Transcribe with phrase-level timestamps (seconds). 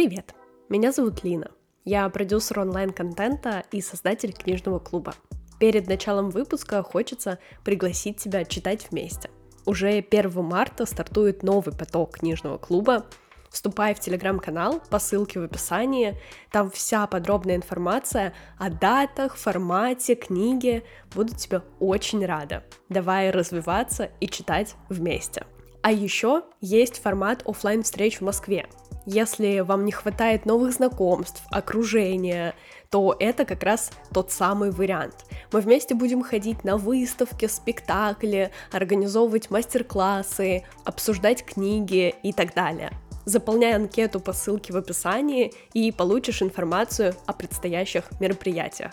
[0.00, 0.34] Привет!
[0.70, 1.50] Меня зовут Лина.
[1.84, 5.12] Я продюсер онлайн-контента и создатель книжного клуба.
[5.58, 9.28] Перед началом выпуска хочется пригласить тебя читать вместе.
[9.66, 13.04] Уже 1 марта стартует новый поток книжного клуба.
[13.50, 16.18] Вступай в телеграм-канал по ссылке в описании.
[16.50, 20.82] Там вся подробная информация о датах, формате, книге.
[21.14, 22.64] Буду тебе очень рада.
[22.88, 25.44] Давай развиваться и читать вместе.
[25.82, 28.66] А еще есть формат офлайн встреч в Москве.
[29.06, 32.54] Если вам не хватает новых знакомств, окружения,
[32.90, 35.24] то это как раз тот самый вариант.
[35.52, 42.90] Мы вместе будем ходить на выставки, спектакли, организовывать мастер-классы, обсуждать книги и так далее.
[43.24, 48.92] Заполняй анкету по ссылке в описании и получишь информацию о предстоящих мероприятиях.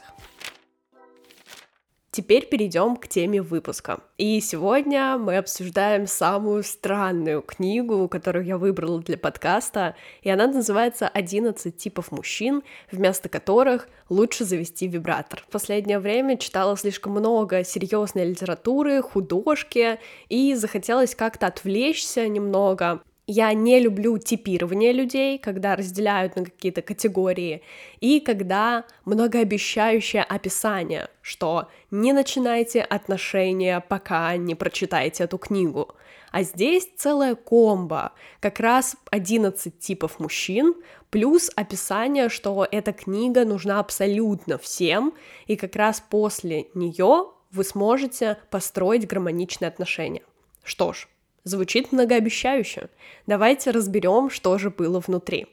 [2.17, 3.99] Теперь перейдем к теме выпуска.
[4.17, 11.11] И сегодня мы обсуждаем самую странную книгу, которую я выбрала для подкаста, и она называется
[11.13, 15.43] «11 типов мужчин, вместо которых лучше завести вибратор».
[15.47, 23.53] В последнее время читала слишком много серьезной литературы, художки, и захотелось как-то отвлечься немного я
[23.53, 27.61] не люблю типирование людей, когда разделяют на какие-то категории,
[27.99, 35.93] и когда многообещающее описание, что не начинайте отношения, пока не прочитаете эту книгу.
[36.31, 40.73] А здесь целая комбо, как раз 11 типов мужчин,
[41.09, 45.13] плюс описание, что эта книга нужна абсолютно всем,
[45.47, 50.23] и как раз после нее вы сможете построить гармоничные отношения.
[50.63, 51.07] Что ж,
[51.47, 52.89] Звучит многообещающе.
[53.25, 55.47] Давайте разберем, что же было внутри.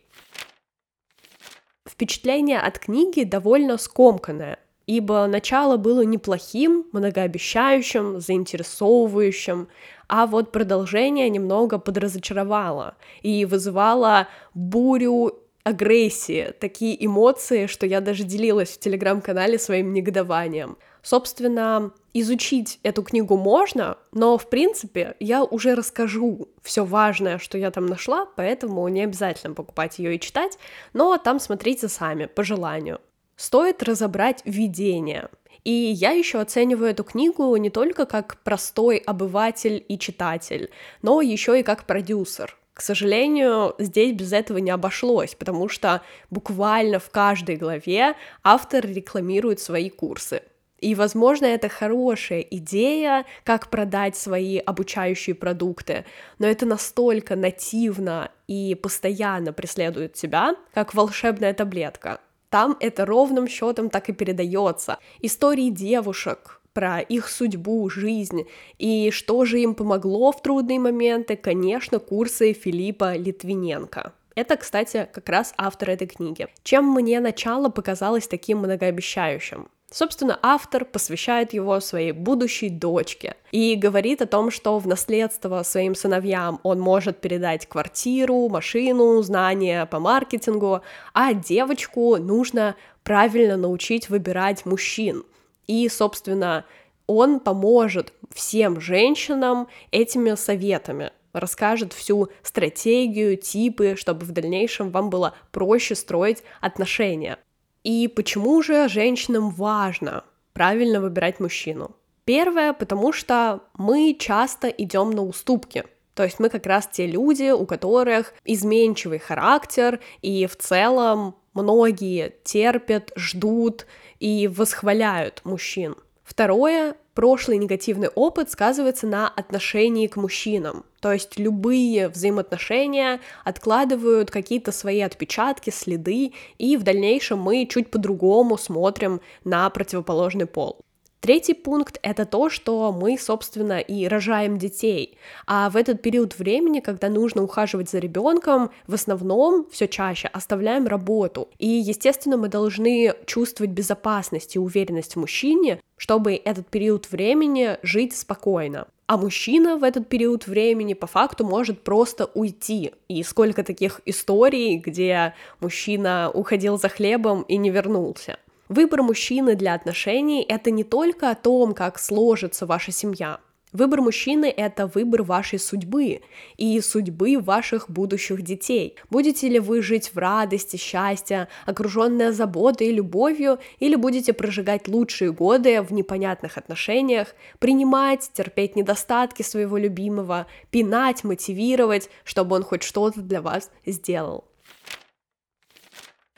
[1.88, 9.68] Впечатление от книги довольно скомканное, ибо начало было неплохим, многообещающим, заинтересовывающим,
[10.08, 18.70] а вот продолжение немного подразочаровало и вызывало бурю агрессии, такие эмоции, что я даже делилась
[18.70, 20.76] в телеграм-канале своим негодованием.
[21.04, 27.70] Собственно, изучить эту книгу можно, но, в принципе, я уже расскажу все важное, что я
[27.70, 30.58] там нашла, поэтому не обязательно покупать ее и читать,
[30.94, 33.02] но там смотрите сами, по желанию.
[33.36, 35.28] Стоит разобрать введение.
[35.62, 40.70] И я еще оцениваю эту книгу не только как простой обыватель и читатель,
[41.02, 42.56] но еще и как продюсер.
[42.72, 46.00] К сожалению, здесь без этого не обошлось, потому что
[46.30, 50.42] буквально в каждой главе автор рекламирует свои курсы.
[50.84, 56.04] И, возможно, это хорошая идея, как продать свои обучающие продукты,
[56.38, 62.20] но это настолько нативно и постоянно преследует тебя, как волшебная таблетка.
[62.50, 64.98] Там это ровным счетом так и передается.
[65.22, 68.46] Истории девушек, про их судьбу, жизнь
[68.78, 74.12] и что же им помогло в трудные моменты, конечно, курсы Филиппа Литвиненко.
[74.34, 76.46] Это, кстати, как раз автор этой книги.
[76.62, 79.68] Чем мне начало показалось таким многообещающим?
[79.94, 85.94] Собственно, автор посвящает его своей будущей дочке и говорит о том, что в наследство своим
[85.94, 90.80] сыновьям он может передать квартиру, машину, знания по маркетингу,
[91.12, 95.22] а девочку нужно правильно научить выбирать мужчин.
[95.68, 96.64] И, собственно,
[97.06, 105.36] он поможет всем женщинам этими советами, расскажет всю стратегию, типы, чтобы в дальнейшем вам было
[105.52, 107.38] проще строить отношения.
[107.84, 111.94] И почему же женщинам важно правильно выбирать мужчину?
[112.24, 115.84] Первое, потому что мы часто идем на уступки.
[116.14, 122.34] То есть мы как раз те люди, у которых изменчивый характер, и в целом многие
[122.44, 123.86] терпят, ждут
[124.20, 125.96] и восхваляют мужчин.
[126.24, 130.84] Второе, прошлый негативный опыт сказывается на отношении к мужчинам.
[131.00, 138.56] То есть любые взаимоотношения откладывают какие-то свои отпечатки, следы, и в дальнейшем мы чуть по-другому
[138.56, 140.80] смотрим на противоположный пол.
[141.24, 145.16] Третий пункт— это то, что мы, собственно, и рожаем детей.
[145.46, 150.86] А в этот период времени, когда нужно ухаживать за ребенком, в основном все чаще оставляем
[150.86, 151.48] работу.
[151.58, 158.14] И, естественно, мы должны чувствовать безопасность и уверенность в мужчине, чтобы этот период времени жить
[158.14, 158.86] спокойно.
[159.06, 162.92] А мужчина в этот период времени по факту может просто уйти.
[163.08, 168.36] И сколько таких историй, где мужчина уходил за хлебом и не вернулся.
[168.68, 173.40] Выбор мужчины для отношений— это не только о том, как сложится ваша семья.
[173.74, 176.20] Выбор мужчины— это выбор вашей судьбы
[176.56, 178.96] и судьбы ваших будущих детей.
[179.10, 185.32] Будете ли вы жить в радости, счастье, окруженная заботой и любовью, или будете прожигать лучшие
[185.32, 193.20] годы в непонятных отношениях, принимать, терпеть недостатки своего любимого, пинать, мотивировать, чтобы он хоть что-то
[193.20, 194.44] для вас сделал.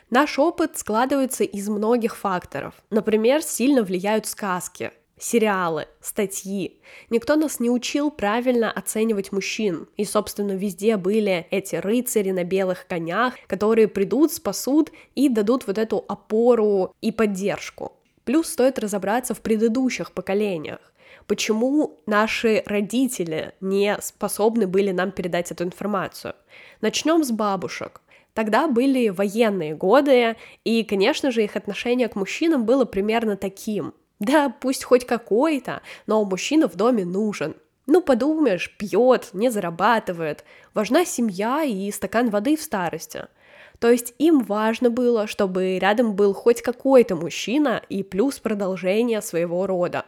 [0.09, 2.73] Наш опыт складывается из многих факторов.
[2.89, 6.79] Например, сильно влияют сказки, сериалы, статьи.
[7.09, 9.89] Никто нас не учил правильно оценивать мужчин.
[9.97, 15.77] И, собственно, везде были эти рыцари на белых конях, которые придут, спасут и дадут вот
[15.77, 17.91] эту опору и поддержку.
[18.23, 20.79] Плюс стоит разобраться в предыдущих поколениях.
[21.27, 26.33] Почему наши родители не способны были нам передать эту информацию?
[26.79, 28.01] Начнем с бабушек.
[28.37, 33.95] Тогда были военные годы, и, конечно же, их отношение к мужчинам было примерно таким.
[34.19, 37.55] Да, пусть хоть какой-то, но мужчина в доме нужен.
[37.87, 40.43] Ну, подумаешь, пьет, не зарабатывает.
[40.75, 43.25] Важна семья и стакан воды в старости.
[43.79, 49.65] То есть им важно было, чтобы рядом был хоть какой-то мужчина и плюс продолжение своего
[49.65, 50.05] рода.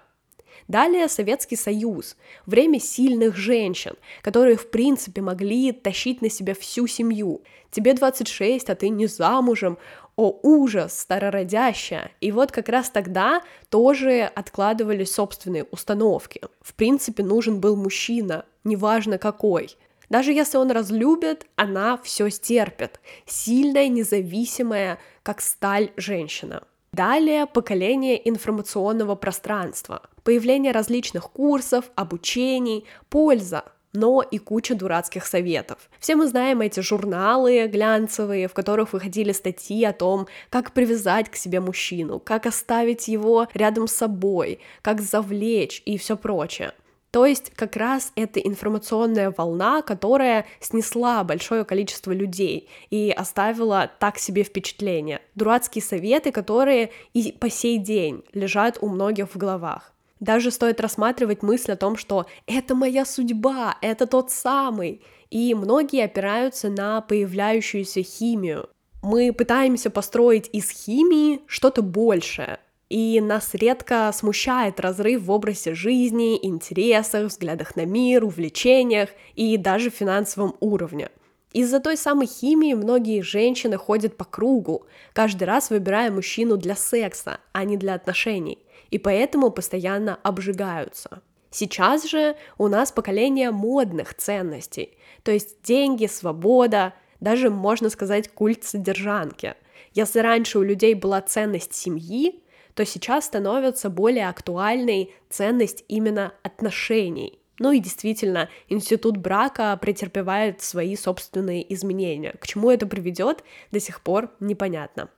[0.69, 7.41] Далее Советский Союз, время сильных женщин, которые в принципе могли тащить на себя всю семью.
[7.71, 9.79] Тебе 26, а ты не замужем,
[10.15, 12.11] о ужас, старородящая.
[12.21, 16.41] И вот как раз тогда тоже откладывались собственные установки.
[16.61, 19.75] В принципе, нужен был мужчина, неважно какой.
[20.09, 22.99] Даже если он разлюбит, она все стерпит.
[23.25, 26.61] Сильная, независимая, как сталь женщина.
[26.91, 33.63] Далее поколение информационного пространства, появление различных курсов, обучений, польза,
[33.93, 35.89] но и куча дурацких советов.
[35.99, 41.35] Все мы знаем эти журналы глянцевые, в которых выходили статьи о том, как привязать к
[41.35, 46.73] себе мужчину, как оставить его рядом с собой, как завлечь и все прочее.
[47.11, 54.19] То есть как раз это информационная волна, которая снесла большое количество людей и оставила так
[54.19, 55.21] себе впечатление.
[55.33, 59.93] Дурацкие советы, которые и по сей день лежат у многих в головах.
[60.19, 65.01] Даже стоит рассматривать мысль о том, что это моя судьба, это тот самый.
[65.31, 68.69] И многие опираются на появляющуюся химию.
[69.01, 72.59] Мы пытаемся построить из химии что-то большее,
[72.89, 79.91] и нас редко смущает разрыв в образе жизни, интересах, взглядах на мир, увлечениях и даже
[79.91, 81.09] финансовом уровне.
[81.53, 87.39] Из-за той самой химии многие женщины ходят по кругу, каждый раз выбирая мужчину для секса,
[87.53, 88.59] а не для отношений,
[88.91, 91.21] и поэтому постоянно обжигаются.
[91.51, 98.63] Сейчас же у нас поколение модных ценностей, то есть деньги, свобода, даже можно сказать культ
[98.63, 99.55] содержанки.
[99.93, 102.43] Если раньше у людей была ценность семьи,
[102.73, 107.39] то сейчас становится более актуальной ценность именно отношений.
[107.59, 112.31] Ну и действительно, институт брака претерпевает свои собственные изменения.
[112.39, 115.09] К чему это приведет, до сих пор непонятно.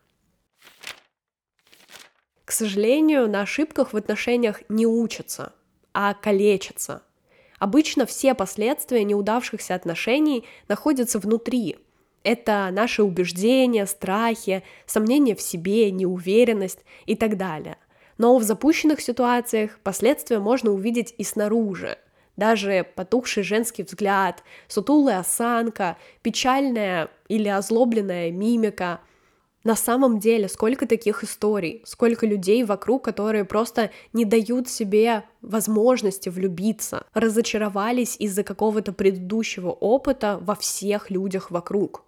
[2.44, 5.54] К сожалению, на ошибках в отношениях не учатся,
[5.94, 7.04] а калечатся.
[7.60, 11.78] Обычно все последствия неудавшихся отношений находятся внутри,
[12.24, 17.78] это наши убеждения, страхи, сомнения в себе, неуверенность и так далее.
[18.18, 21.98] Но в запущенных ситуациях последствия можно увидеть и снаружи.
[22.38, 29.02] Даже потухший женский взгляд, сутулая осанка, печальная или озлобленная мимика.
[29.64, 36.30] На самом деле, сколько таких историй, сколько людей вокруг, которые просто не дают себе возможности
[36.30, 42.04] влюбиться, разочаровались из-за какого-то предыдущего опыта во всех людях вокруг.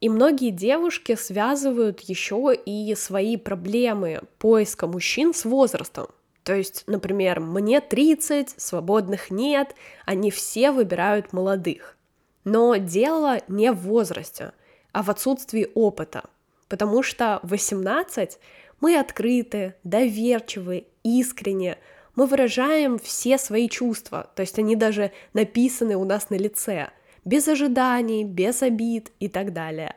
[0.00, 6.06] И многие девушки связывают еще и свои проблемы поиска мужчин с возрастом.
[6.44, 9.74] То есть, например, мне 30, свободных нет,
[10.06, 11.96] они все выбирают молодых.
[12.44, 14.52] Но дело не в возрасте,
[14.92, 16.24] а в отсутствии опыта.
[16.68, 18.38] Потому что в 18
[18.80, 21.76] мы открыты, доверчивы, искренне,
[22.14, 26.90] мы выражаем все свои чувства, то есть они даже написаны у нас на лице–
[27.28, 29.94] без ожиданий, без обид и так далее.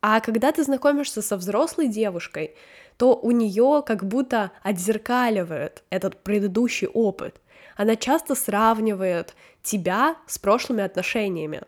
[0.00, 2.56] А когда ты знакомишься со взрослой девушкой,
[2.96, 7.40] то у нее как будто отзеркаливает этот предыдущий опыт.
[7.76, 11.62] Она часто сравнивает тебя с прошлыми отношениями.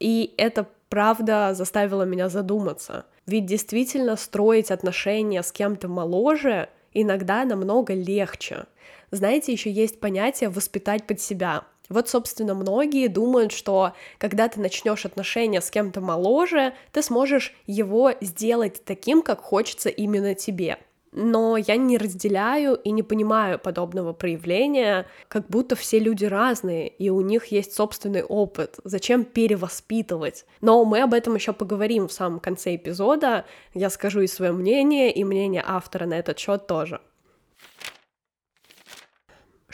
[0.00, 3.06] И это правда заставило меня задуматься.
[3.24, 8.64] Ведь действительно строить отношения с кем-то моложе иногда намного легче.
[9.12, 11.64] Знаете, еще есть понятие воспитать под себя.
[11.88, 18.12] Вот, собственно, многие думают, что когда ты начнешь отношения с кем-то моложе, ты сможешь его
[18.20, 20.78] сделать таким, как хочется именно тебе.
[21.12, 27.08] Но я не разделяю и не понимаю подобного проявления, как будто все люди разные, и
[27.08, 28.78] у них есть собственный опыт.
[28.84, 30.44] Зачем перевоспитывать?
[30.60, 33.46] Но мы об этом еще поговорим в самом конце эпизода.
[33.72, 37.00] Я скажу и свое мнение, и мнение автора на этот счет тоже.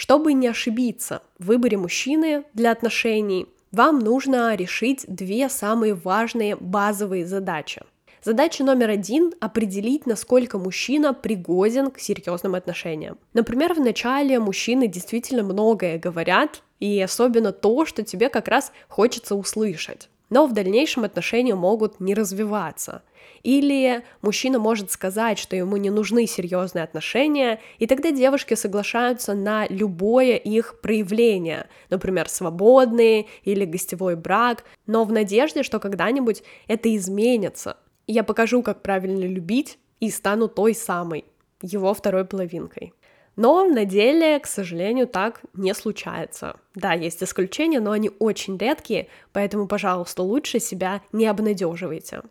[0.02, 7.24] Чтобы не ошибиться в выборе мужчины для отношений, вам нужно решить две самые важные базовые
[7.24, 7.82] задачи.
[8.20, 13.16] Задача номер один— определить, насколько мужчина пригоден к серьезным отношениям.
[13.32, 19.36] Например, в начале мужчины действительно многое говорят, и особенно то, что тебе как раз хочется
[19.36, 20.08] услышать.
[20.32, 23.02] Но в дальнейшем отношения могут не развиваться.
[23.42, 29.66] Или мужчина может сказать, что ему не нужны серьезные отношения, и тогда девушки соглашаются на
[29.68, 37.76] любое их проявление, например, свободные или гостевой брак, но в надежде, что когда-нибудь это изменится.
[38.06, 41.26] Я покажу, как правильно любить, и стану той самой,
[41.60, 42.94] его второй половинкой.
[43.36, 46.56] Но на деле, к сожалению, так не случается.
[46.74, 52.22] Да, есть исключения, но они очень редкие, поэтому, пожалуйста, лучше себя не обнадеживайте.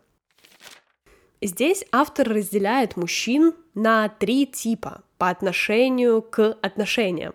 [1.40, 7.34] Здесь автор разделяет мужчин на три типа по отношению к отношениям.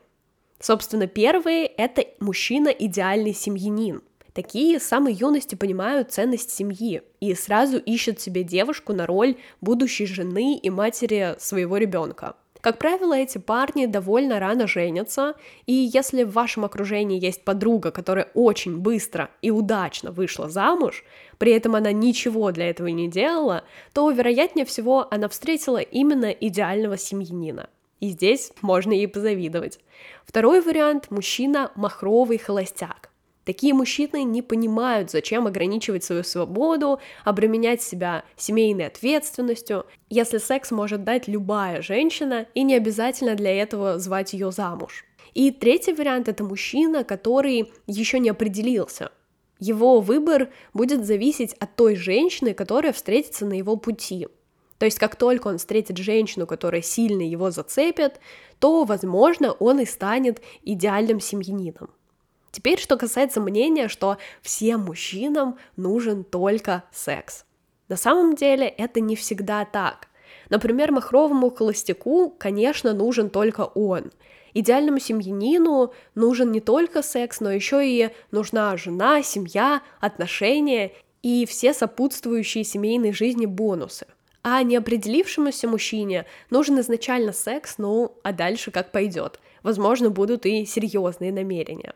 [0.60, 4.02] Собственно, первый— это мужчина идеальный семьянин.
[4.34, 10.06] Такие с самой юности понимают ценность семьи и сразу ищут себе девушку на роль будущей
[10.06, 12.36] жены и матери своего ребенка.
[12.62, 15.36] Как правило, эти парни довольно рано женятся,
[15.66, 21.04] и если в вашем окружении есть подруга, которая очень быстро и удачно вышла замуж,
[21.38, 26.98] при этом она ничего для этого не делала, то, вероятнее всего, она встретила именно идеального
[26.98, 27.70] семьянина.
[28.00, 29.80] И здесь можно ей позавидовать.
[30.26, 33.12] Второй вариант– мужчина махровый холостяк.
[33.48, 41.06] Такие мужчины не понимают, зачем ограничивать свою свободу, обременять себя семейной ответственностью, если секс может
[41.06, 45.06] дать любая женщина, и не обязательно для этого звать ее замуж.
[45.34, 49.14] И третий вариант это мужчина, который еще не определился.
[49.60, 54.28] Его выбор будет зависеть от той женщины, которая встретится на его пути.
[54.78, 58.20] То есть как только он встретит женщину, которая сильно его зацепит,
[58.60, 61.92] то, возможно, он и станет идеальным семьянином.
[62.58, 67.46] Теперь, что касается мнения, что всем мужчинам нужен только секс.
[67.88, 70.08] На самом деле это не всегда так.
[70.50, 74.12] Например, махровому холостяку, конечно, нужен только он.
[74.56, 81.76] Идеальному семьянину нужен не только секс, но еще и нужна жена, семья, отношения и все
[81.76, 84.08] сопутствующие семейной жизни бонусы.
[84.42, 89.40] А неопределившемуся мужчине нужен изначально секс, ну а дальше как пойдет.
[89.62, 91.94] Возможно, будут и серьезные намерения.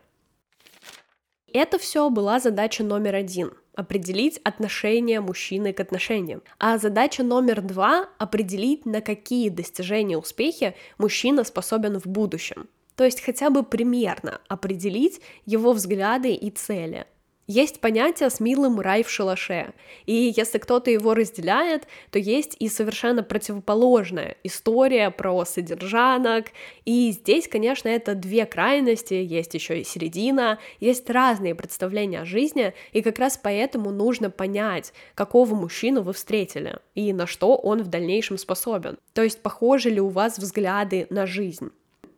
[1.54, 6.42] Это все была задача номер один— определить отношение мужчины к отношениям.
[6.58, 12.68] А задача номер два— определить, на какие достижения успехи мужчина способен в будущем.
[12.96, 17.06] То есть хотя бы примерно определить его взгляды и цели.
[17.48, 19.74] Есть понятие с милым рай в шалаше,
[20.06, 26.46] и если кто-то его разделяет, то есть и совершенно противоположная история про содержанок,
[26.84, 32.74] и здесь, конечно, это две крайности, есть еще и середина, есть разные представления о жизни,
[32.92, 37.88] и как раз поэтому нужно понять, какого мужчину вы встретили, и на что он в
[37.88, 38.98] дальнейшем способен.
[39.14, 41.70] То есть похожи ли у вас взгляды на жизнь.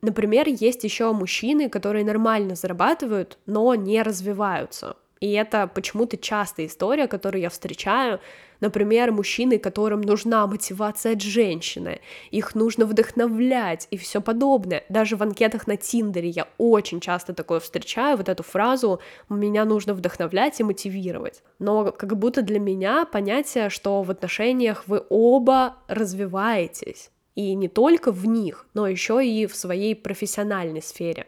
[0.03, 4.97] Например, есть еще мужчины, которые нормально зарабатывают, но не развиваются.
[5.21, 8.19] И это почему-то частая история, которую я встречаю.
[8.59, 11.99] Например, мужчины, которым нужна мотивация от женщины,
[12.31, 14.83] их нужно вдохновлять и все подобное.
[14.89, 19.93] Даже в анкетах на Тиндере я очень часто такое встречаю, вот эту фразу «меня нужно
[19.93, 21.43] вдохновлять и мотивировать».
[21.59, 27.11] Но как будто для меня понятие, что в отношениях вы оба развиваетесь.
[27.35, 31.27] И не только в них, но еще и в своей профессиональной сфере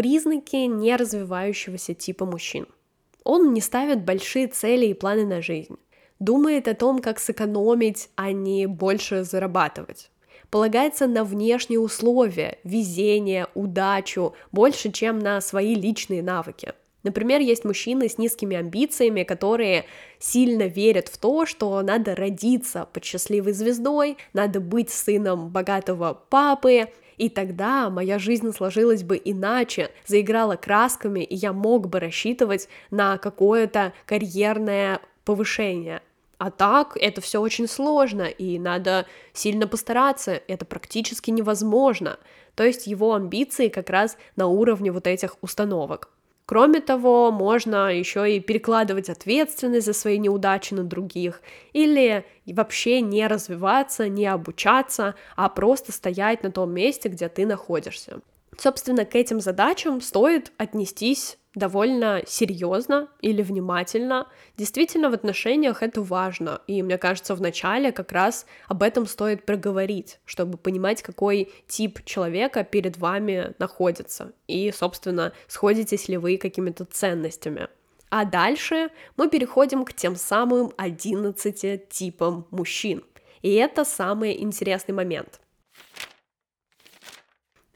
[0.00, 2.66] признаки неразвивающегося типа мужчин.
[3.22, 5.76] Он не ставит большие цели и планы на жизнь,
[6.18, 10.10] думает о том, как сэкономить, а не больше зарабатывать.
[10.48, 16.72] Полагается на внешние условия, везение, удачу, больше, чем на свои личные навыки.
[17.02, 19.84] Например, есть мужчины с низкими амбициями, которые
[20.18, 26.88] сильно верят в то, что надо родиться под счастливой звездой, надо быть сыном богатого папы,
[27.20, 33.18] и тогда моя жизнь сложилась бы иначе, заиграла красками, и я мог бы рассчитывать на
[33.18, 36.00] какое-то карьерное повышение.
[36.38, 42.18] А так это все очень сложно, и надо сильно постараться, это практически невозможно.
[42.54, 46.08] То есть его амбиции как раз на уровне вот этих установок.
[46.50, 51.42] Кроме того, можно еще и перекладывать ответственность за свои неудачи на других,
[51.72, 58.20] или вообще не развиваться, не обучаться, а просто стоять на том месте, где ты находишься.
[58.58, 64.28] Собственно, к этим задачам стоит отнестись довольно серьезно или внимательно.
[64.56, 69.44] Действительно, в отношениях это важно, и мне кажется, в начале как раз об этом стоит
[69.44, 76.84] проговорить, чтобы понимать, какой тип человека перед вами находится, и, собственно, сходитесь ли вы какими-то
[76.84, 77.68] ценностями.
[78.10, 83.04] А дальше мы переходим к тем самым 11 типам мужчин.
[83.40, 85.40] И это самый интересный момент.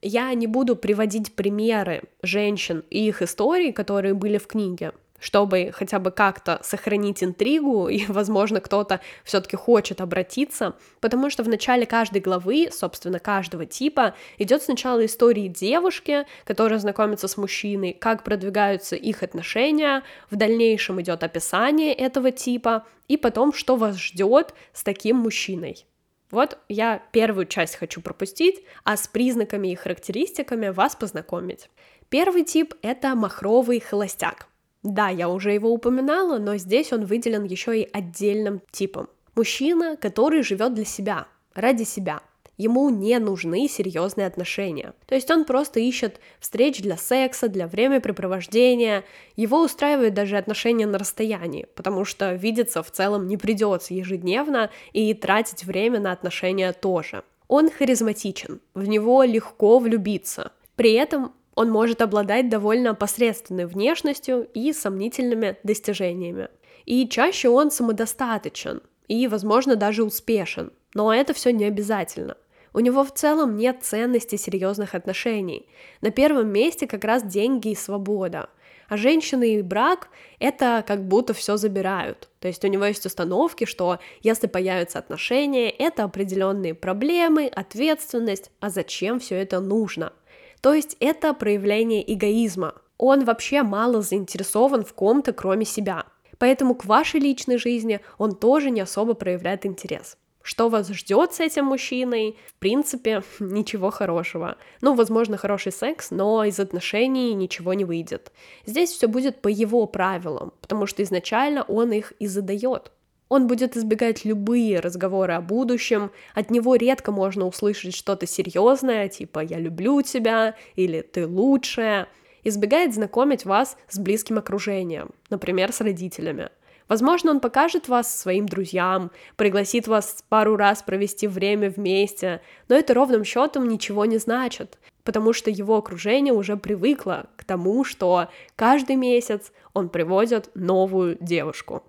[0.07, 5.99] Я не буду приводить примеры женщин и их историй, которые были в книге, чтобы хотя
[5.99, 12.21] бы как-то сохранить интригу, и, возможно, кто-то все-таки хочет обратиться, потому что в начале каждой
[12.21, 19.23] главы, собственно, каждого типа, идет сначала история девушки, которая знакомится с мужчиной, как продвигаются их
[19.23, 25.87] отношения, в дальнейшем идет описание этого типа, и потом, что вас ждет с таким мужчиной.
[26.35, 31.71] Вот я первую часть хочу пропустить, а с признаками и характеристиками вас познакомить.
[32.09, 34.49] Первый тип— это махровый холостяк.
[34.83, 39.09] Да, я уже его упоминала, но здесь он выделен еще и отдельным типом.
[39.37, 42.21] Мужчина, который живет для себя, ради себя—
[42.57, 44.95] ему не нужны серьезные отношения.
[45.07, 49.05] То есть он просто ищет встреч для секса, для времяпрепровождения.
[49.37, 55.13] Его устраивают даже отношения на расстоянии, потому что видеться в целом не придется ежедневно и
[55.15, 57.25] тратить время на отношения тоже.
[57.49, 60.53] Он харизматичен, в него легко влюбиться.
[60.77, 66.49] При этом он может обладать довольно посредственной внешностью и сомнительными достижениями.
[66.85, 70.73] И чаще он самодостаточен и, возможно, даже успешен.
[70.95, 72.37] Но это все не обязательно.
[72.75, 75.69] У него в целом нет ценности серьезных отношений.
[76.01, 78.51] На первом месте как раз деньги и свобода.
[78.89, 80.09] А женщины и брак—
[80.41, 82.29] это как будто все забирают.
[82.41, 88.71] То есть у него есть установки, что если появятся отношения, это определенные проблемы, ответственность, а
[88.71, 90.13] зачем все это нужно?
[90.61, 92.75] То есть это проявление эгоизма.
[92.99, 96.07] Он вообще мало заинтересован в ком-то, кроме себя.
[96.39, 100.19] Поэтому к вашей личной жизни он тоже не особо проявляет интерес.
[100.45, 102.37] Что вас ждет с этим мужчиной?
[102.47, 104.59] В принципе, ничего хорошего.
[104.83, 108.31] Ну, возможно, хороший секс, но из отношений ничего не выйдет.
[108.67, 112.93] Здесь все будет по его правилам, потому что изначально он их и задает.
[113.31, 119.41] Он будет избегать любые разговоры о будущем, от него редко можно услышать что-то серьезное, типа
[119.41, 122.07] «я люблю тебя» или «ты лучшая»,
[122.45, 126.51] избегает знакомить вас с близким окружением, например, с родителями–
[126.89, 132.93] Возможно, он покажет вас своим друзьям, пригласит вас пару раз провести время вместе, но это
[132.93, 138.97] ровным счетом ничего не значит, потому что его окружение уже привыкло к тому, что каждый
[138.97, 141.83] месяц он приводит новую девушку.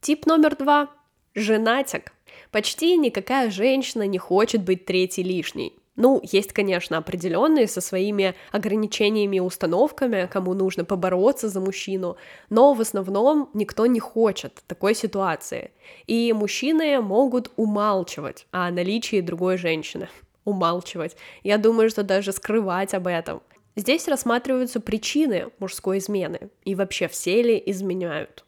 [0.00, 0.90] Тип номер два–
[1.34, 2.12] женатик.
[2.50, 5.72] Почти никакая женщина не хочет быть третьей лишней.
[5.96, 12.16] Ну, есть, конечно, определенные со своими ограничениями и установками, кому нужно побороться за мужчину,
[12.50, 15.70] но в основном никто не хочет такой ситуации.
[16.06, 20.08] И мужчины могут умалчивать о наличии другой женщины.
[20.44, 21.16] Умалчивать.
[21.42, 23.40] Я думаю, что даже скрывать об этом.
[23.74, 28.45] Здесь рассматриваются причины мужской измены и вообще все ли изменяют.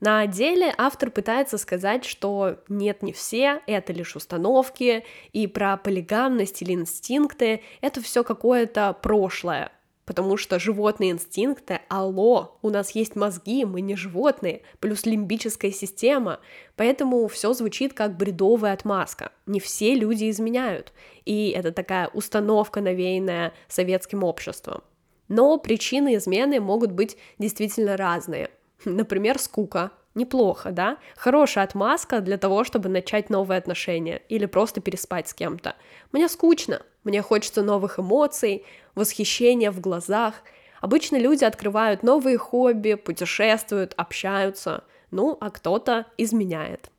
[0.00, 6.62] На деле автор пытается сказать, что нет, не все, это лишь установки, и про полигамность
[6.62, 9.70] или инстинкты это все какое-то прошлое,
[10.06, 16.40] потому что животные инстинкты, алло, у нас есть мозги, мы не животные, плюс лимбическая система,
[16.76, 19.32] поэтому все звучит как бредовая отмазка.
[19.44, 20.94] Не все люди изменяют,
[21.26, 24.82] и это такая установка, навеянная советским обществом.
[25.28, 28.48] Но причины измены могут быть действительно разные–
[28.84, 29.90] Например, скука.
[30.14, 30.98] Неплохо, да?
[31.16, 35.76] Хорошая отмазка для того, чтобы начать новые отношения или просто переспать с кем-то.
[36.10, 38.66] Мне скучно, мне хочется новых эмоций,
[38.96, 40.34] восхищения в глазах.
[40.80, 46.90] Обычно люди открывают новые хобби, путешествуют, общаются, ну, а кто-то изменяет.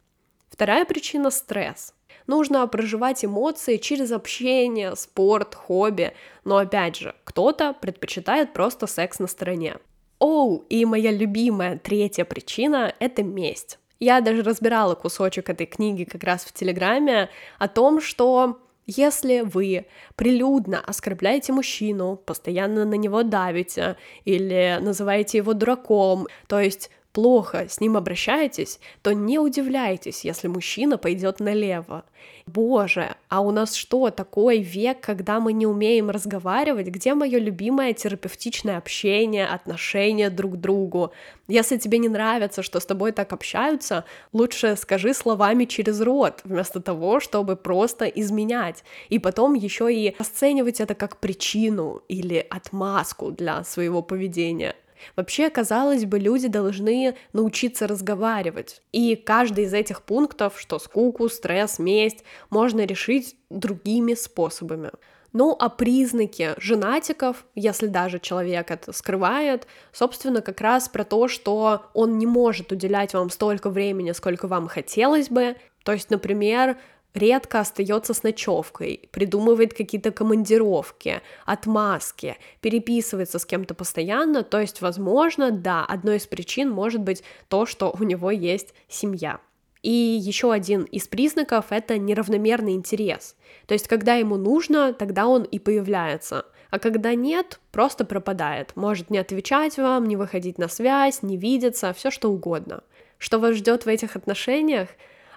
[0.50, 1.94] Вторая причина— стресс.
[2.28, 6.14] Нужно проживать эмоции через общение, спорт, хобби,
[6.46, 9.78] но опять же, кто-то предпочитает просто секс на стороне.
[10.22, 13.80] Оу, и моя любимая третья причина— это месть.
[14.00, 19.88] Я даже разбирала кусочек этой книги как раз в Телеграме о том, что если вы
[20.16, 27.80] прилюдно оскорбляете мужчину, постоянно на него давите или называете его дураком, то есть плохо с
[27.80, 32.04] ним обращаетесь, то не удивляйтесь, если мужчина пойдет налево.
[32.46, 36.88] Боже, а у нас что, такой век, когда мы не умеем разговаривать?
[36.88, 41.12] Где мое любимое терапевтичное общение, отношение друг к другу?
[41.48, 46.82] Если тебе не нравится, что с тобой так общаются, лучше скажи словами через рот, вместо
[46.82, 48.84] того, чтобы просто изменять.
[49.10, 54.76] И потом еще и оценивать это как причину или отмазку для своего поведения.
[55.16, 58.82] Вообще, казалось бы, люди должны научиться разговаривать.
[58.92, 64.92] И каждый из этих пунктов, что скуку, стресс, месть, можно решить другими способами.
[65.34, 71.86] Ну, а признаки женатиков, если даже человек это скрывает, собственно, как раз про то, что
[71.94, 75.56] он не может уделять вам столько времени, сколько вам хотелось бы.
[75.86, 76.78] То есть, например,
[77.14, 85.52] редко остается с ночевкой, придумывает какие-то командировки, отмазки, переписывается с кем-то постоянно, то есть, возможно,
[85.52, 89.40] да, одной из причин может быть то, что у него есть семья.
[89.82, 93.36] И еще один из признаков— это неравномерный интерес.
[93.66, 96.46] То есть, когда ему нужно, тогда он и появляется.
[96.70, 98.76] А когда нет, просто пропадает.
[98.76, 102.84] Может не отвечать вам, не выходить на связь, не видеться, все что угодно.
[103.18, 104.90] Что вас ждет в этих отношениях?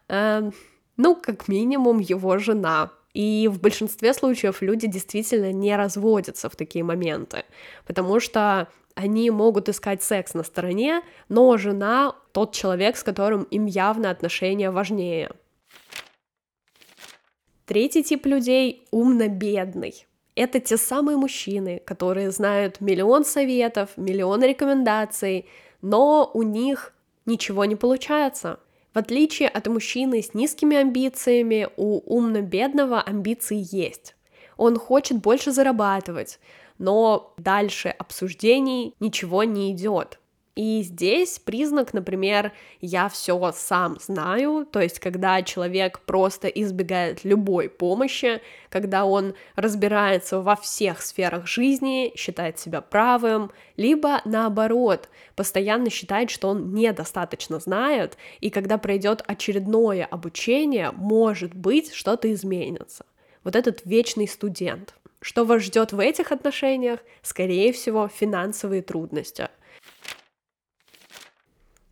[0.09, 0.51] Э,
[0.97, 2.91] ну, как минимум, его жена.
[3.13, 7.45] И в большинстве случаев люди действительно не разводятся в такие моменты,
[7.87, 13.67] потому что они могут искать секс на стороне, но жена тот человек, с которым им
[13.67, 15.31] явно отношения важнее.
[17.67, 20.07] Третий тип людей— умно-бедный.
[20.37, 25.47] Это те самые мужчины, которые знают миллион советов, миллион рекомендаций,
[25.81, 26.93] но у них
[27.27, 28.59] ничего не получается.
[28.95, 34.15] В отличие от мужчины с низкими амбициями, у умно-бедного амбиции есть.
[34.57, 36.39] Он хочет больше зарабатывать,
[36.79, 40.21] но дальше обсуждений ничего не идет.
[40.57, 47.69] И здесь признак, например, я все сам знаю, то есть когда человек просто избегает любой
[47.69, 56.31] помощи, когда он разбирается во всех сферах жизни, считает себя правым, либо наоборот, постоянно считает,
[56.31, 63.05] что он недостаточно знает, и когда пройдет очередное обучение, может быть, что-то изменится.
[63.43, 64.95] Вот этот вечный студент.
[65.21, 67.01] Что вас ждет в этих отношениях?
[67.23, 69.49] Скорее всего, финансовые трудности.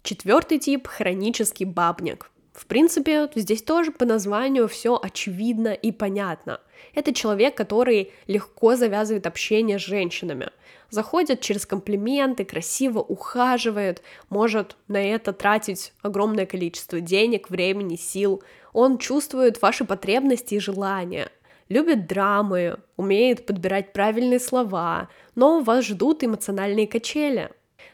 [0.03, 2.31] Четвертый тип— хронический бабник.
[2.53, 6.61] В принципе, здесь тоже по названию все очевидно и понятно.
[6.93, 10.51] Это человек, который легко завязывает общение с женщинами.
[10.91, 18.43] Заходит через комплименты, красиво ухаживает, может на это тратить огромное количество денег, времени, сил.
[18.73, 21.31] Он чувствует ваши потребности и желания—
[21.69, 27.51] любит драмы, умеет подбирать правильные слова, но вас ждут эмоциональные качели.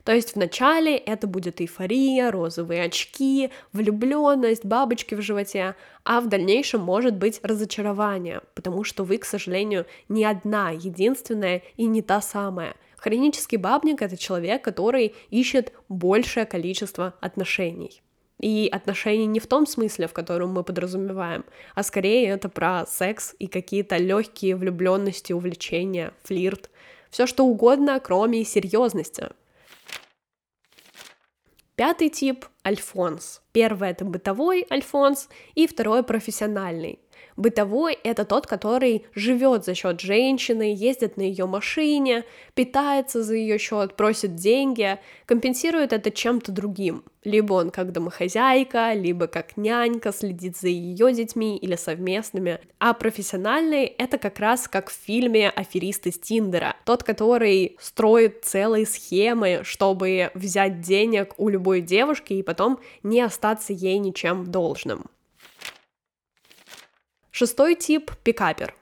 [0.08, 6.80] То есть вначале это будет эйфория, розовые очки, влюбленность, бабочки в животе, а в дальнейшем
[6.80, 12.74] может быть разочарование, потому что вы, к сожалению, не одна, единственная и не та самая.
[12.96, 18.00] Хронический бабник— это человек, который ищет большее количество отношений.
[18.40, 21.44] И отношения не в том смысле, в котором мы подразумеваем,
[21.74, 26.70] а скорее это про секс и какие-то легкие влюбленности, увлечения, флирт,
[27.10, 29.28] все что угодно, кроме серьезности.
[31.78, 33.40] Пятый тип— альфонс.
[33.52, 36.98] Первый— это бытовой альфонс, и второй— профессиональный.
[37.36, 43.58] Бытовой— это тот, который живет за счет женщины, ездит на ее машине, питается за ее
[43.58, 47.04] счет, просит деньги, компенсирует это чем-то другим.
[47.22, 52.58] Либо он как домохозяйка, либо как нянька следит за ее детьми или совместными.
[52.80, 56.74] А профессиональный— это как раз как в фильме «Аферисты с Тиндера».
[56.84, 63.72] Тот, который строит целые схемы, чтобы взять денег у любой девушки и потом не остаться
[63.72, 65.06] ей ничем должным.
[67.38, 68.74] Шестой тип— пикапер.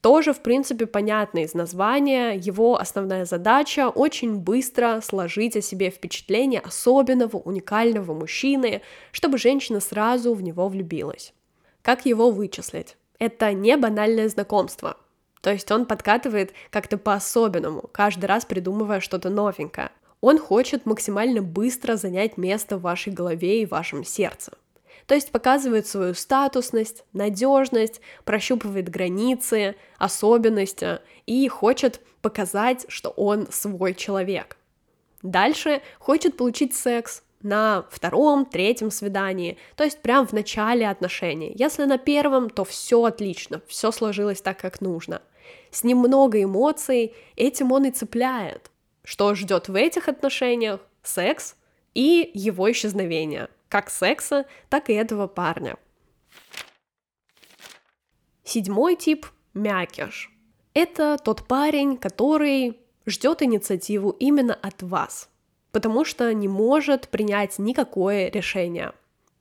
[0.00, 2.32] Тоже, в принципе, понятно из названия.
[2.32, 8.80] Его основная задача— очень быстро сложить о себе впечатление особенного, уникального мужчины,
[9.12, 11.34] чтобы женщина сразу в него влюбилась.
[11.82, 12.96] Как его вычислить?
[13.18, 14.96] Это не банальное знакомство.
[15.42, 19.90] То есть он подкатывает как-то по-особенному, каждый раз придумывая что-то новенькое.
[20.22, 24.52] Он хочет максимально быстро занять место в вашей голове и вашем сердце
[25.08, 33.94] то есть показывает свою статусность, надежность, прощупывает границы, особенности и хочет показать, что он свой
[33.94, 34.58] человек.
[35.22, 41.52] Дальше хочет получить секс, на втором, третьем свидании, то есть прям в начале отношений.
[41.54, 45.22] Если на первом, то все отлично, все сложилось так, как нужно.
[45.70, 48.72] С ним много эмоций, этим он и цепляет.
[49.04, 50.80] Что ждет в этих отношениях?
[51.04, 51.54] Секс
[51.94, 55.76] и его исчезновение как секса, так и этого парня.
[58.44, 60.32] Седьмой тип— мякиш.
[60.74, 65.28] Это тот парень, который ждет инициативу именно от вас,
[65.72, 68.92] потому что не может принять никакое решение.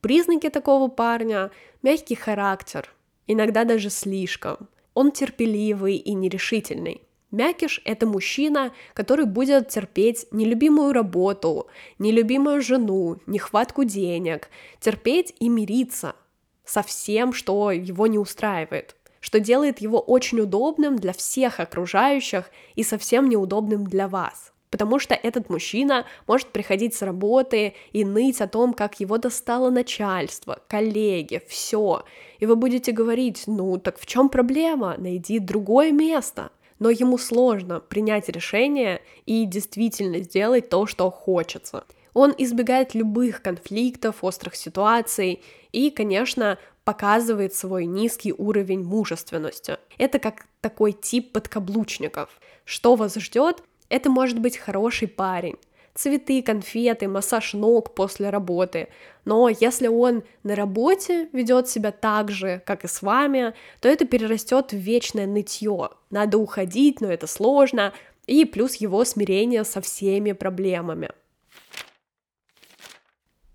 [0.02, 2.94] Признаки такого парня— мягкий характер,
[3.28, 4.68] иногда даже слишком.
[4.94, 7.07] Он терпеливый и нерешительный.
[7.32, 11.68] Мякиш— это мужчина, который будет терпеть нелюбимую работу,
[12.00, 16.16] нелюбимую жену, нехватку денег, терпеть и мириться
[16.64, 18.96] со всем, что его не устраивает.
[19.20, 24.54] что делает его очень удобным для всех окружающих и совсем неудобным для вас.
[24.70, 29.70] Потому что этот мужчина может приходить с работы и ныть о том, как его достало
[29.70, 32.04] начальство, коллеги, все.
[32.40, 34.96] И вы будете говорить, ну так в чем проблема?
[34.98, 36.52] Найди другое место.
[36.80, 41.86] Но ему сложно принять решение и действительно сделать то, что хочется.
[42.14, 49.78] Он избегает любых конфликтов, острых ситуаций и, конечно, показывает свой низкий уровень мужественности.
[49.98, 52.30] Это как такой тип подкаблучников.
[52.64, 53.62] Что вас ждет?
[53.90, 55.58] Это может быть хороший парень,
[55.98, 58.88] цветы, конфеты, массаж ног после работы.
[59.26, 64.06] Но если он на работе ведет себя так же, как и с вами, то это
[64.06, 65.90] перерастет в вечное нытье.
[66.10, 67.94] Надо уходить, но это сложно.
[68.28, 71.10] И плюс его смирение со всеми проблемами.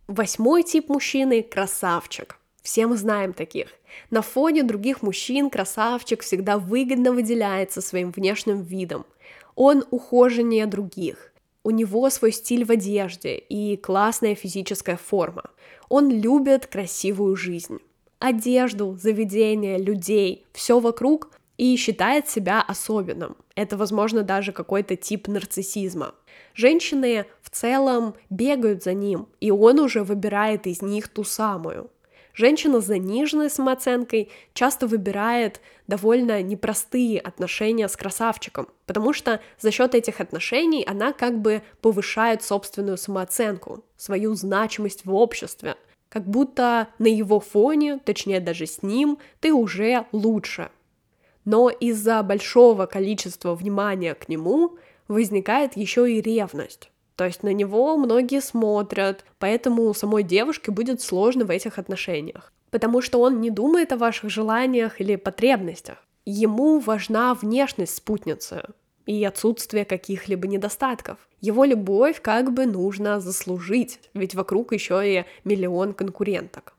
[0.08, 2.38] Восьмой тип мужчины– красавчик.
[2.62, 3.68] Все мы знаем таких.
[4.10, 9.06] На фоне других мужчин красавчик всегда выгодно выделяется своим внешним видом.
[9.54, 11.31] Он ухоженнее других.
[11.64, 15.50] У него свой стиль в одежде и классная физическая форма.
[15.88, 17.78] Он любит красивую жизнь.
[18.18, 23.36] Одежду, заведения, людей, все вокруг и считает себя особенным.
[23.54, 26.14] Это, возможно, даже какой-то тип нарциссизма.
[26.54, 31.90] Женщины в целом бегают за ним, и он уже выбирает из них ту самую.
[32.34, 35.60] Женщина с заниженной самооценкой часто выбирает
[35.92, 42.42] довольно непростые отношения с красавчиком, потому что за счет этих отношений она как бы повышает
[42.42, 45.76] собственную самооценку, свою значимость в обществе,
[46.08, 50.70] как будто на его фоне, точнее даже с ним, ты уже лучше.
[51.44, 54.78] Но из-за большого количества внимания к нему
[55.08, 56.90] возникает еще и ревность.
[57.16, 62.50] То есть на него многие смотрят, поэтому самой девушке будет сложно в этих отношениях.
[62.72, 65.98] Потому что он не думает о ваших желаниях или потребностях.
[66.24, 68.64] Ему важна внешность спутницы
[69.06, 71.18] и отсутствие каких-либо недостатков.
[71.40, 76.74] Его любовь как бы нужно заслужить, ведь вокруг еще и миллион конкуренток.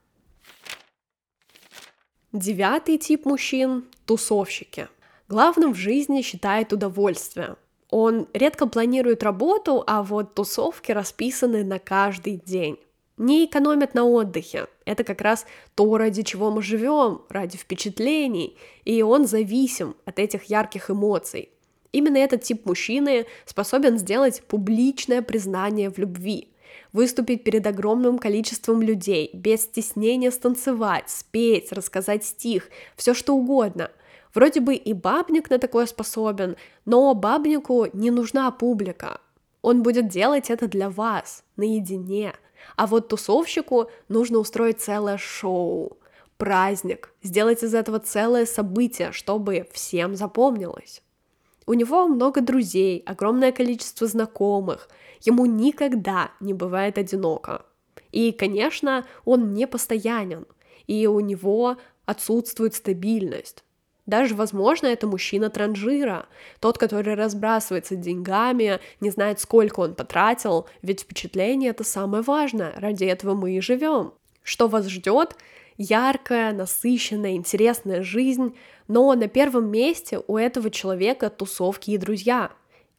[2.34, 4.90] Девятый тип мужчин– тусовщики.
[5.30, 7.56] Главным в жизни считает удовольствие,
[7.96, 12.80] он редко планирует работу, а вот тусовки расписаны на каждый день.
[13.18, 14.68] Не экономят на отдыхе.
[14.86, 15.46] Это как раз
[15.76, 21.50] то, ради чего мы живем, ради впечатлений, и он зависим от этих ярких эмоций.
[21.92, 26.50] Именно этот тип мужчины способен сделать публичное признание в любви,
[26.92, 33.92] выступить перед огромным количеством людей, без стеснения станцевать, спеть, рассказать стих, все что угодно–
[34.34, 39.22] Вроде бы и бабник на такое способен, но бабнику не нужна публика.
[39.62, 42.34] Он будет делать это для вас, наедине.
[42.76, 45.98] А вот тусовщику нужно устроить целое шоу,
[46.38, 51.02] праздник, сделать из этого целое событие, чтобы всем запомнилось.
[51.66, 54.90] У него много друзей, огромное количество знакомых,
[55.22, 57.66] ему никогда не бывает одиноко.
[58.12, 60.46] И, конечно, он не постоянен,
[60.88, 63.64] и у него отсутствует стабильность.
[64.06, 66.26] Даже, возможно, это мужчина транжира,
[66.60, 73.06] тот, который разбрасывается деньгами, не знает, сколько он потратил, ведь впечатление это самое важное, ради
[73.06, 74.14] этого мы и живем.
[74.44, 75.38] Что вас ждет?
[75.78, 78.56] Яркая, насыщенная, интересная жизнь,
[78.88, 82.52] но на первом месте у этого человека тусовки и друзья,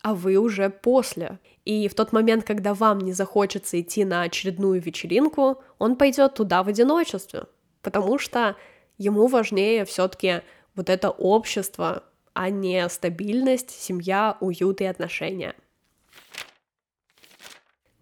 [0.02, 1.38] а вы уже после.
[1.64, 6.62] И в тот момент, когда вам не захочется идти на очередную вечеринку, он пойдет туда
[6.62, 7.44] в одиночестве,
[7.82, 8.56] потому что
[8.98, 10.42] ему важнее все-таки
[10.74, 15.54] вот это общество, а не стабильность, семья, уют и отношения.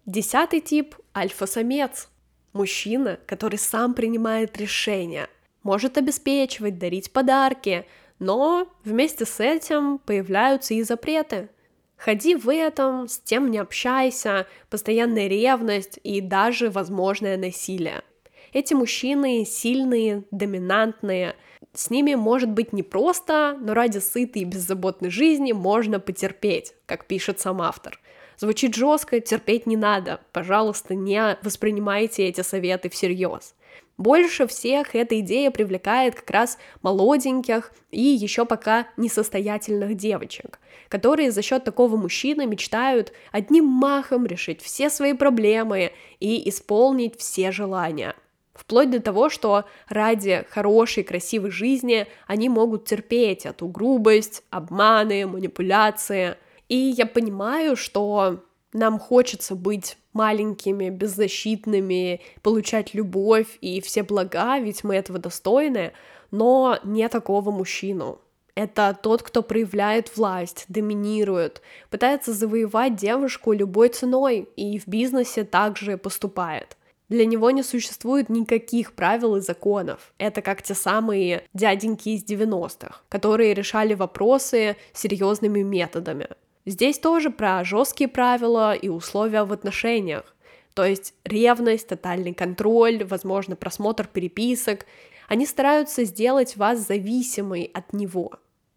[0.05, 2.09] Десятый тип– альфа-самец.
[2.51, 5.27] Мужчина, который сам принимает решения,
[5.63, 7.85] может обеспечивать, дарить подарки,
[8.19, 11.49] но вместе с этим появляются и запреты.
[11.95, 18.03] Ходи в этом, с тем не общайся, постоянная ревность и даже возможное насилие.
[18.51, 21.35] Эти мужчины сильные, доминантные–
[21.73, 27.39] с ними может быть непросто, но ради сытой и беззаботной жизни можно потерпеть, как пишет
[27.39, 27.99] сам автор.
[28.37, 30.19] Звучит жестко, терпеть не надо.
[30.31, 33.55] Пожалуйста, не воспринимайте эти советы всерьез.
[33.97, 40.59] Больше всех эта идея привлекает как раз молоденьких и еще пока несостоятельных девочек,
[40.89, 47.51] которые за счет такого мужчины мечтают одним махом решить все свои проблемы и исполнить все
[47.51, 48.15] желания.
[48.53, 56.37] Вплоть до того, что ради хорошей, красивой жизни они могут терпеть эту грубость, обманы, манипуляции.
[56.69, 64.83] И я понимаю, что Нам хочется быть маленькими, беззащитными, получать любовь и все блага, ведь
[64.83, 65.93] мы этого достойны,
[66.31, 68.19] но не такого мужчину.
[68.55, 75.97] Это тот, кто проявляет власть, доминирует, пытается завоевать девушку любой ценой и в бизнесе также
[75.97, 76.77] поступает.
[77.13, 80.15] Для него не существует никаких правил и законов.
[80.17, 86.29] Это как те самые дяденьки из 90-х, которые решали вопросы серьезными методами.
[86.65, 90.35] Здесь тоже про жесткие правила и условия в отношениях.
[90.73, 94.87] То есть ревность, тотальный контроль, возможно, просмотр переписок.
[95.27, 98.31] Они стараются сделать вас зависимой от него.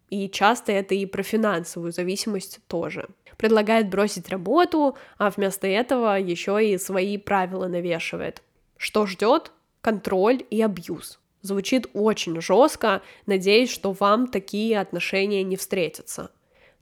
[0.09, 3.09] И часто это и про финансовую зависимость тоже.
[3.37, 8.41] Предлагает бросить работу, а вместо этого еще и свои правила навешивает.
[8.77, 9.51] Что ждет?
[9.81, 11.19] Контроль и абьюз.
[11.41, 16.31] Звучит очень жестко, надеюсь, что вам такие отношения не встретятся.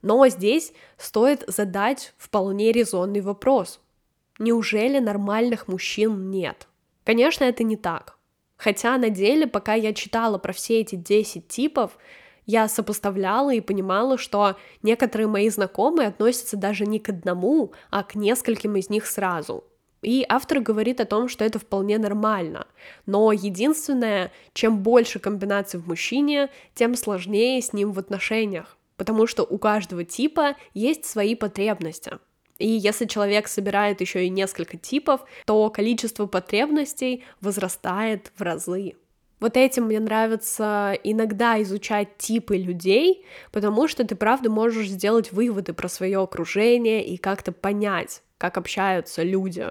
[0.02, 3.80] Но здесь стоит задать вполне резонный вопрос.
[4.38, 6.68] Неужели нормальных мужчин нет?
[7.04, 8.18] Конечно, это не так.
[8.56, 11.98] Хотя на деле, пока я читала про все эти 10 типов,
[12.46, 18.14] я сопоставляла и понимала, что некоторые мои знакомые относятся даже не к одному, а к
[18.14, 19.64] нескольким из них сразу.
[20.02, 22.66] И автор говорит о том, что это вполне нормально.
[23.06, 28.76] Но единственное, чем больше комбинаций в мужчине, тем сложнее с ним в отношениях.
[28.96, 32.18] Потому что у каждого типа есть свои потребности.
[32.58, 38.94] И если человек собирает еще и несколько типов, то количество потребностей возрастает в разы.
[39.46, 45.72] Вот этим мне нравится иногда изучать типы людей, потому что ты правда можешь сделать выводы
[45.72, 49.68] про свое окружение и как-то понять, как общаются люди.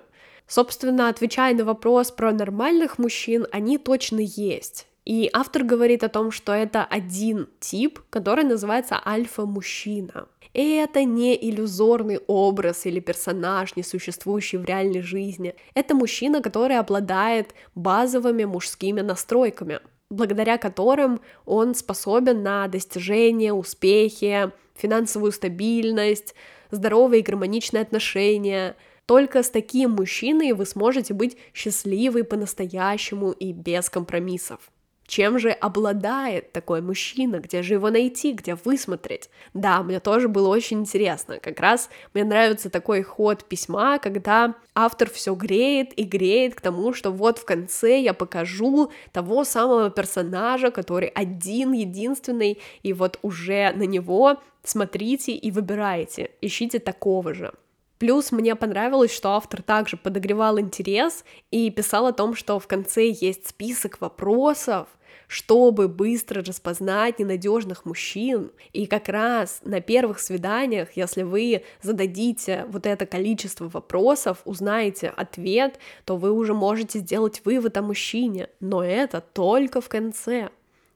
[0.47, 4.87] Собственно, отвечая на вопрос про нормальных мужчин, они точно есть.
[5.03, 10.29] И автор говорит о том, что это один тип, который называется альфа-мужчина.
[10.57, 15.53] Это не иллюзорный образ или персонаж, не существующий в реальной жизни.
[15.73, 25.33] Это мужчина, который обладает базовыми мужскими настройками, благодаря которым он способен на достижения, успехи, финансовую
[25.33, 26.33] стабильность,
[26.71, 28.77] здоровые и гармоничные отношения.
[29.07, 34.71] Только с таким мужчиной вы сможете быть счастливы по-настоящему и без компромиссов.
[35.07, 37.39] Чем же обладает такой мужчина?
[37.39, 38.33] Где же его найти?
[38.33, 39.29] Где высмотреть?
[39.53, 41.39] Да, мне тоже было очень интересно.
[41.39, 46.93] Как раз мне нравится такой ход письма, когда автор все греет и греет к тому,
[46.93, 53.73] что вот в конце я покажу того самого персонажа, который один, единственный, и вот уже
[53.75, 57.53] на него смотрите и выбирайте, ищите такого же.
[57.97, 63.09] Плюс мне понравилось, что автор также подогревал интерес и писал о том, что в конце
[63.09, 64.87] есть список вопросов,
[65.27, 68.51] чтобы быстро распознать ненадежных мужчин.
[68.73, 75.79] И как раз на первых свиданиях, если вы зададите вот это количество вопросов, узнаете ответ,
[76.03, 78.49] то вы уже можете сделать вывод о мужчине.
[78.59, 80.49] Но это только в конце.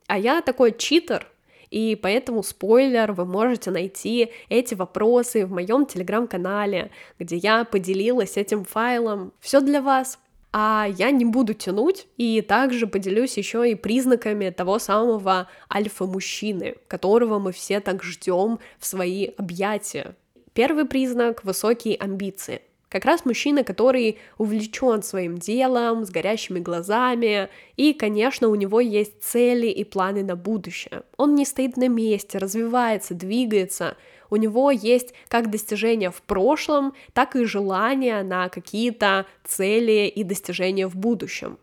[0.08, 1.28] А я такой читер,
[1.72, 8.66] и поэтому спойлер, вы можете найти эти вопросы в моем телеграм-канале, где я поделилась этим
[8.66, 9.34] файлом.
[9.40, 10.20] Все для вас.
[10.52, 17.38] А я не буду тянуть и также поделюсь еще и признаками того самого альфа-мужчины, которого
[17.38, 20.16] мы все так ждем в свои объятия.
[20.54, 22.62] Первый признак— высокие амбиции.
[22.90, 29.22] Как раз мужчина, который увлечен своим делом, с горящими глазами, и, конечно, у него есть
[29.22, 31.04] цели и планы на будущее.
[31.16, 33.96] Он не стоит на месте, развивается, двигается.
[34.32, 40.88] У него есть как достижения в прошлом, так и желания на какие-то цели и достижения
[40.88, 41.60] в будущем.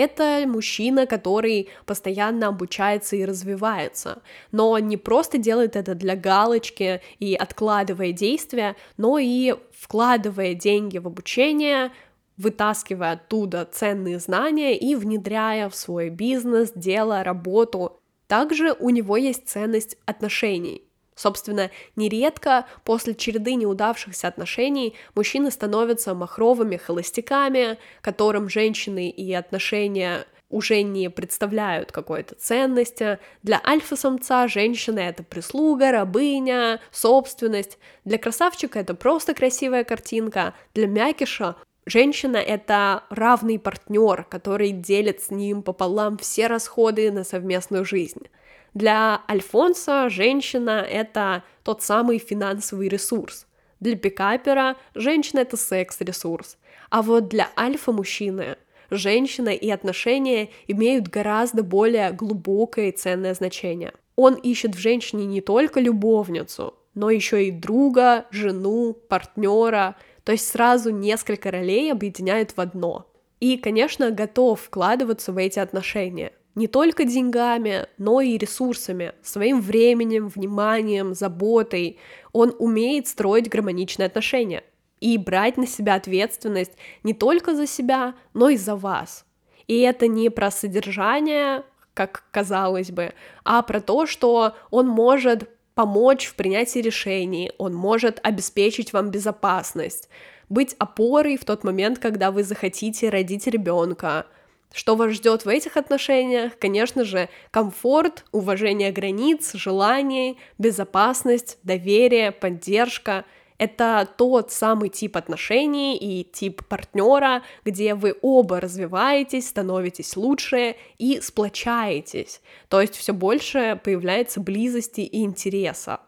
[0.00, 7.34] Это мужчина, который постоянно обучается и развивается, но не просто делает это для галочки и
[7.34, 11.92] откладывая действия, но и вкладывая деньги в обучение,
[12.38, 18.00] вытаскивая оттуда ценные знания и внедряя в свой бизнес, дело, работу.
[18.26, 20.89] Также у него есть ценность отношений.
[21.20, 30.80] Собственно, нередко после череды неудавшихся отношений мужчины становятся махровыми холостяками, которым женщины и отношения уже
[30.80, 33.18] не представляют какой-то ценности.
[33.42, 37.78] Для альфа-самца женщина— это прислуга, рабыня, собственность.
[38.06, 40.54] Для красавчика это просто красивая картинка.
[40.72, 41.56] Для мякиша
[41.86, 48.28] Женщина— это равный партнер, который делит с ним пополам все расходы на совместную жизнь.
[48.74, 53.46] Для Альфонса женщина— это тот самый финансовый ресурс.
[53.80, 56.56] Для пикапера женщина— это секс-ресурс.
[56.90, 58.56] А вот для альфа-мужчины
[58.90, 63.92] женщина и отношения имеют гораздо более глубокое и ценное значение.
[64.16, 69.96] Он ищет в женщине не только любовницу, но еще и друга, жену, партнера.
[70.24, 73.06] То есть сразу несколько ролей объединяют в одно.
[73.40, 76.32] И, конечно, готов вкладываться в эти отношения.
[76.54, 81.98] Не только деньгами, но и ресурсами, своим временем, вниманием, заботой.
[82.32, 84.64] Он умеет строить гармоничные отношения
[85.00, 86.72] и брать на себя ответственность
[87.02, 89.24] не только за себя, но и за вас.
[89.66, 91.62] И это не про содержание,
[91.94, 98.20] как казалось бы, а про то, что он может помочь в принятии решений, он может
[98.22, 100.08] обеспечить вам безопасность,
[100.48, 104.26] быть опорой в тот момент, когда вы захотите родить ребенка.
[104.72, 106.58] Что вас ждет в этих отношениях?
[106.58, 113.24] Конечно же, комфорт, уважение границ, желаний, безопасность, доверие, поддержка—
[113.60, 121.20] это тот самый тип отношений и тип партнера, где вы оба развиваетесь, становитесь лучше и
[121.20, 122.40] сплочаетесь.
[122.70, 126.00] То есть все больше появляется близости и интереса.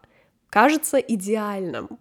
[0.49, 1.99] Кажется идеальным.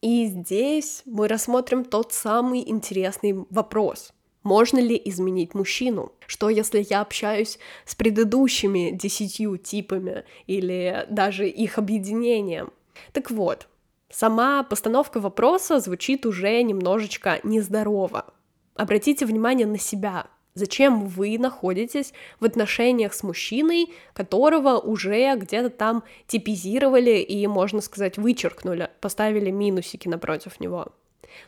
[0.00, 4.12] И здесь мы рассмотрим тот самый интересный вопрос.
[4.42, 6.12] Можно ли изменить мужчину?
[6.26, 12.72] Что если я общаюсь с предыдущими десятью типами или даже их объединением?
[13.12, 13.66] Так вот,
[14.08, 18.32] сама постановка вопроса звучит уже немножечко нездорово.
[18.76, 20.28] Обратите внимание на себя.
[20.56, 28.16] Зачем вы находитесь в отношениях с мужчиной, которого уже где-то там типизировали и, можно сказать,
[28.16, 30.86] вычеркнули, поставили минусики напротив него?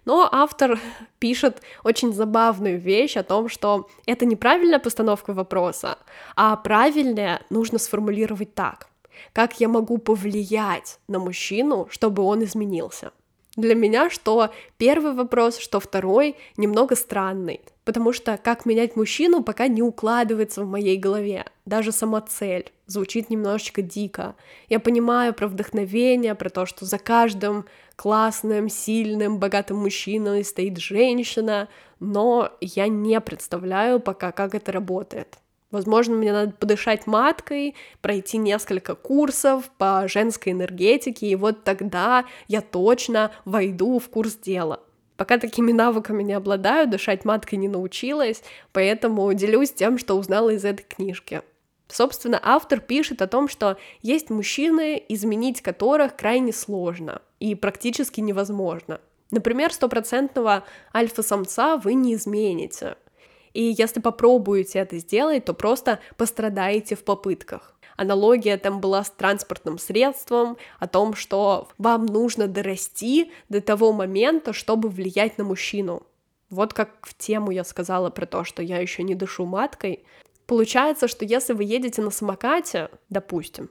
[0.04, 0.78] Но автор
[1.18, 5.96] пишет очень забавную вещь о том, что это неправильная постановка вопроса,
[6.36, 8.88] а правильная нужно сформулировать так.
[9.32, 13.12] Как я могу повлиять на мужчину, чтобы он изменился?
[13.59, 19.66] Для меня что первый вопрос, что второй немного странный, потому что как менять мужчину пока
[19.66, 21.44] не укладывается в моей голове.
[21.66, 24.36] Даже сама цель звучит немножечко дико.
[24.68, 27.64] Я понимаю про вдохновение, про то, что за каждым
[27.96, 35.36] классным, сильным, богатым мужчиной стоит женщина, но я не представляю пока, как это работает.
[35.70, 42.62] Возможно, мне надо подышать маткой, пройти несколько курсов по женской энергетике, и вот тогда я
[42.62, 44.80] точно войду в курс дела.
[45.18, 48.42] Пока такими навыками не обладаю, дышать маткой не научилась,
[48.72, 51.42] поэтому делюсь тем, что узнала из этой книжки.
[51.88, 59.00] Собственно, автор пишет о том, что есть мужчины, изменить которых крайне сложно и практически невозможно.
[59.30, 60.64] Например, стопроцентного
[60.94, 62.96] альфа-самца вы не измените—
[63.59, 67.74] и если попробуете это сделать, то просто пострадаете в попытках.
[67.96, 74.52] Аналогия там была с транспортным средством, о том, что вам нужно дорасти до того момента,
[74.52, 76.04] чтобы влиять на мужчину.
[76.50, 80.04] Вот как в тему я сказала про то, что я еще не дышу маткой.
[80.46, 83.70] Получается, что если вы едете на самокате, допустим,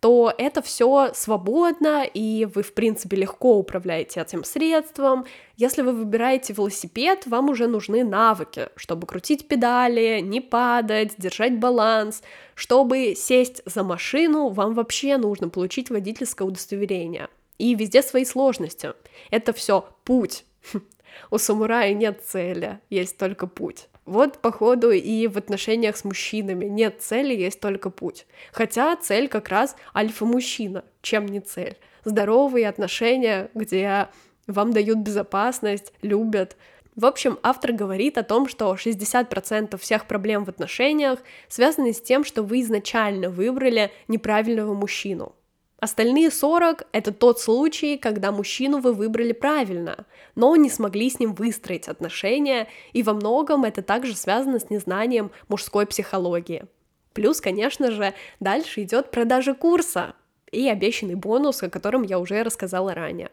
[0.00, 5.26] то это все свободно, и вы, в принципе, легко управляете этим средством.
[5.56, 12.22] Если вы выбираете велосипед, вам уже нужны навыки, чтобы крутить педали, не падать, держать баланс.
[12.54, 17.28] Чтобы сесть за машину, вам вообще нужно получить водительское удостоверение.
[17.58, 18.92] И везде свои сложности.
[19.30, 20.44] Это все путь.
[21.30, 23.88] У самурая нет цели, есть только путь.
[24.08, 28.26] Вот, походу, и в отношениях с мужчинами нет цели, есть только путь.
[28.52, 31.76] Хотя цель как раз альфа-мужчина, чем не цель.
[32.04, 34.08] Здоровые отношения, где
[34.46, 36.56] вам дают безопасность, любят.
[36.96, 42.24] В общем, автор говорит о том, что 60% всех проблем в отношениях связаны с тем,
[42.24, 45.34] что вы изначально выбрали неправильного мужчину.
[45.80, 51.34] Остальные 40— это тот случай, когда мужчину вы выбрали правильно, но не смогли с ним
[51.34, 56.64] выстроить отношения, и во многом это также связано с незнанием мужской психологии.
[57.12, 60.14] Плюс, конечно же, дальше идет продажа курса
[60.50, 63.30] и обещанный бонус, о котором я уже рассказала ранее.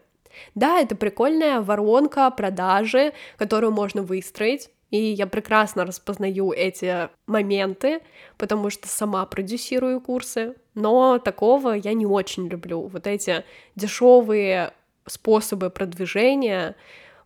[0.54, 8.00] Да, это прикольная воронка продажи, которую можно выстроить, и я прекрасно распознаю эти моменты,
[8.38, 12.82] потому что сама продюсирую курсы, но такого я не очень люблю.
[12.86, 14.72] Вот эти дешевые
[15.06, 16.76] способы продвижения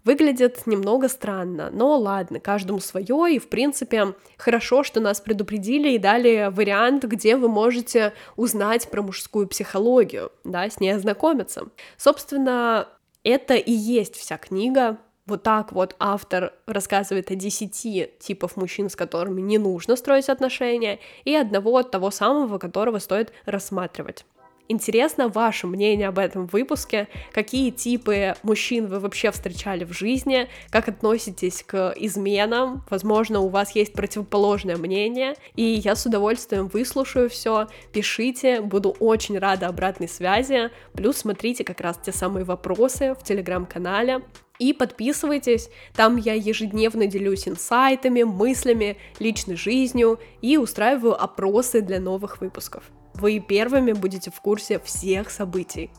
[0.05, 5.99] выглядят немного странно, но ладно, каждому свое, и в принципе хорошо, что нас предупредили и
[5.99, 11.67] дали вариант, где вы можете узнать про мужскую психологию, да, с ней ознакомиться.
[11.99, 12.89] Собственно,
[13.25, 14.99] это и есть вся книга,
[15.31, 20.99] вот так вот автор рассказывает о десяти типов мужчин, с которыми не нужно строить отношения,
[21.25, 24.27] и одного от того самого, которого стоит рассматривать.
[24.73, 30.89] Интересно ваше мнение об этом выпуске, какие типы мужчин вы вообще встречали в жизни, как
[30.89, 37.67] относитесь к изменам, возможно, у вас есть противоположное мнение, и я с удовольствием выслушаю все,
[37.93, 44.23] пишите, буду очень рада обратной связи, плюс смотрите как раз те самые вопросы в телеграм-канале,
[44.61, 52.41] и подписывайтесь, там я ежедневно делюсь инсайтами, мыслями, личной жизнью и устраиваю опросы для новых
[52.41, 52.85] выпусков
[53.21, 55.91] вы первыми будете в курсе всех событий.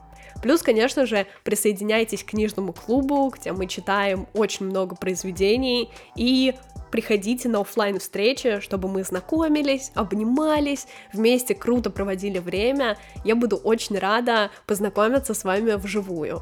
[0.42, 6.56] Плюс, конечно же, присоединяйтесь к книжному клубу, где мы читаем очень много произведений, и
[6.90, 12.98] приходите на офлайн встречи, чтобы мы знакомились, обнимались, вместе круто проводили время.
[13.24, 16.42] Я буду очень рада познакомиться с вами вживую.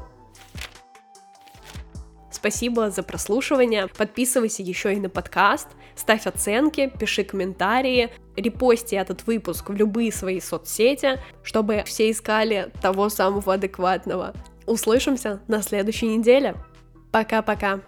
[2.30, 3.88] Спасибо за прослушивание.
[3.88, 10.40] Подписывайся еще и на подкаст, ставь оценки, пиши комментарии, репости этот выпуск в любые свои
[10.40, 14.34] соцсети, чтобы все искали того самого адекватного.
[14.66, 16.54] Услышимся на следующей неделе.
[17.10, 17.80] Пока-пока.